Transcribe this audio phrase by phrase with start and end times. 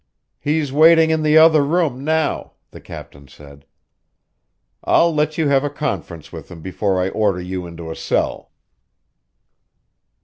[0.39, 3.65] "He's waiting in the other room now," the captain said.
[4.83, 8.49] "I'll let you have a conference with him before I order you into a cell!"